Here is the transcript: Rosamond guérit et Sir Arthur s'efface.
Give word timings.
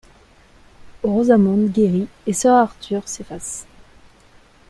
Rosamond 1.03 1.67
guérit 1.67 2.07
et 2.25 2.33
Sir 2.33 2.51
Arthur 2.55 3.07
s'efface. 3.07 3.67